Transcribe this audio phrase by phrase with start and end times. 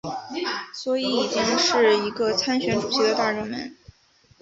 [0.73, 3.77] 所以已经是一个参选主席的大热门。